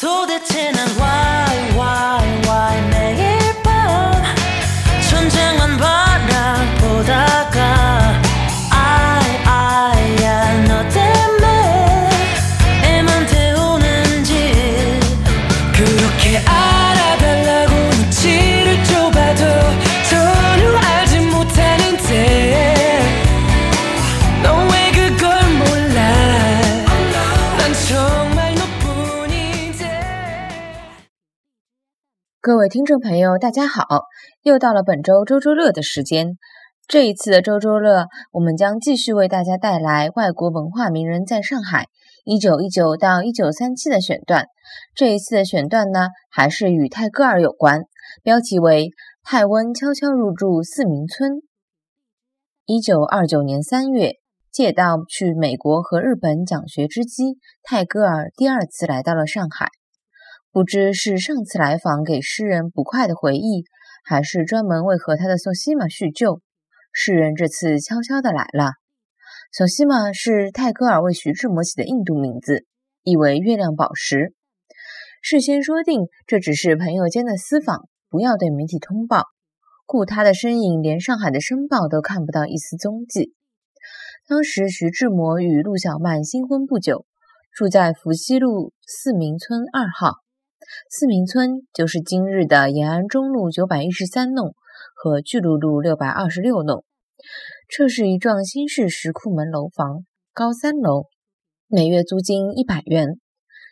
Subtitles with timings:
[0.00, 0.86] 도대체 난
[32.48, 34.04] 各位听众朋友，大家好！
[34.40, 36.38] 又到了本周周周乐的时间。
[36.86, 41.88] 这一次的周周乐，我们将继续为大家带来外国文化名人在上海
[42.24, 44.46] 一九一九到一九三七的选段。
[44.94, 47.82] 这一次的选段呢，还是与泰戈尔有关，
[48.22, 48.84] 标题为
[49.22, 51.32] 《泰温悄悄入住四民村》。
[52.64, 54.14] 一九二九年三月，
[54.50, 59.68] 借到去美国和日本讲学之机，泰戈尔第二次来到了上海。
[60.50, 63.64] 不知是上次来访给诗人不快的回忆，
[64.02, 66.40] 还是专门为和他的索西玛叙旧，
[66.92, 68.72] 诗人这次悄悄的来了。
[69.52, 72.64] 索西玛是泰戈尔为徐志摩起的印度名字，
[73.02, 74.34] 意为月亮宝石。
[75.20, 79.24] 事先说定这只是朋友间的私访，不要对媒体通报，
[79.84, 83.34] 故他的身影连上海的《申报》都看不到一丝踪迹。
[84.26, 87.04] 当时徐志摩与陆小曼新婚不久，
[87.52, 90.16] 住在福西路四民村二号。
[90.90, 94.54] 四明村就是今日的延安中路九百一十三弄
[94.94, 96.84] 和巨鹿路六百二十六弄。
[97.68, 101.04] 这是一幢新式石库门楼房，高三楼，
[101.66, 103.18] 每月租金一百元。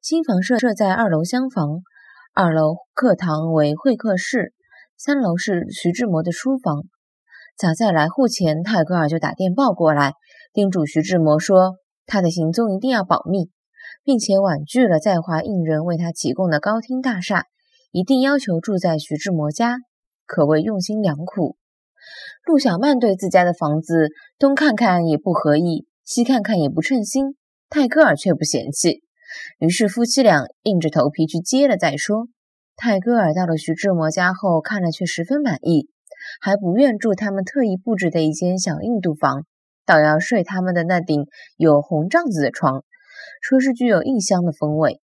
[0.00, 1.82] 新房设设在二楼厢房，
[2.34, 4.52] 二楼客堂为会客室，
[4.96, 6.84] 三楼是徐志摩的书房。
[7.56, 10.12] 早在来沪前，泰戈尔就打电报过来，
[10.52, 13.50] 叮嘱徐志摩说，他的行踪一定要保密。
[14.04, 17.46] 并且婉拒了在华印人为他提供的高厅大厦，
[17.90, 19.76] 一定要求住在徐志摩家，
[20.26, 21.56] 可谓用心良苦。
[22.44, 24.08] 陆小曼对自家的房子
[24.38, 27.36] 东看看也不合意，西看看也不称心，
[27.70, 29.02] 泰戈尔却不嫌弃，
[29.60, 32.26] 于是夫妻俩硬着头皮去接了再说。
[32.74, 35.88] 泰戈尔到了徐志摩家后，看了却十分满意，
[36.40, 39.44] 还不愿住他们特意布置的一间小印度房，
[39.86, 42.82] 倒要睡他们的那顶有红帐子的床。
[43.40, 45.00] 说是具有异乡的风味，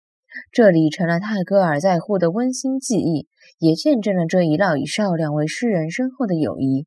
[0.51, 3.28] 这里成了泰戈尔在沪的温馨记忆，
[3.59, 6.85] 也见证了这一老一少两位诗人深厚的友谊。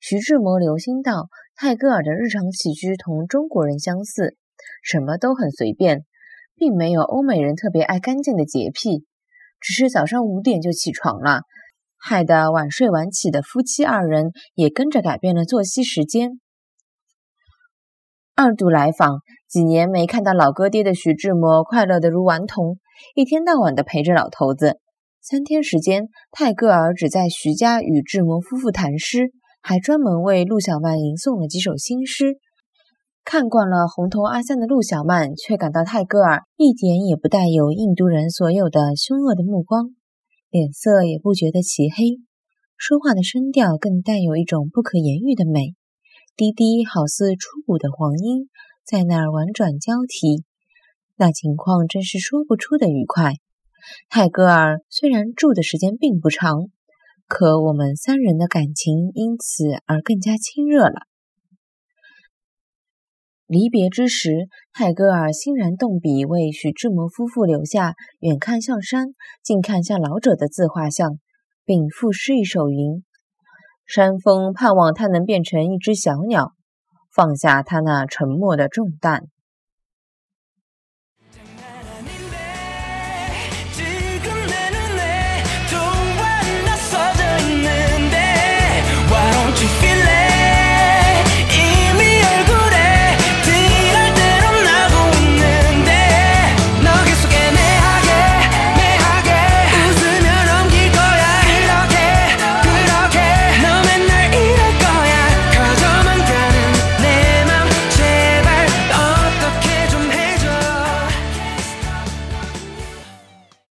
[0.00, 4.36] 徐志摩留心到，泰戈尔的日常起居同中国人相似，
[4.82, 6.04] 什么都很随便，
[6.54, 9.04] 并没有欧美人特别爱干净的洁癖，
[9.58, 11.42] 只是早上五点就起床了，
[11.96, 16.40] 害得晚睡晚起的夫妻二人也跟着改变了作息时间。
[18.40, 19.18] 二度来访，
[19.48, 22.78] 几年没看到老哥爹的徐志摩快乐的如顽童，
[23.16, 24.78] 一天到晚的陪着老头子。
[25.20, 32.38] 三天时间，泰戈尔只在徐家与志摩夫妇谈诗，还专门为陆小曼吟诵了几首新诗。
[33.24, 39.96] 看惯了红头阿三的陆小曼，却感到泰戈尔一点也不带有印度人所有的凶恶的目光，
[40.48, 42.20] 脸色也不觉得漆黑，
[42.76, 45.74] 说话的声调更带有一种不可言喻的美。
[46.38, 48.48] 滴滴好似初舞的黄莺，
[48.84, 50.44] 在那儿婉转交替，
[51.16, 53.32] 那情况真是说不出的愉快。
[54.08, 56.68] 泰戈尔虽然住的时间并不长，
[57.26, 61.08] 可我们三人的感情因此而更加亲热了。
[63.48, 69.08] 离别之时，泰戈尔欣然动笔为徐志摩夫妇留下“远看像山，
[69.42, 71.18] 近看像老者”的自画像，
[71.64, 73.02] 并赋诗一首云。
[73.88, 76.52] 山峰盼望它能变成一只小鸟，
[77.10, 79.28] 放下它那沉默的重担。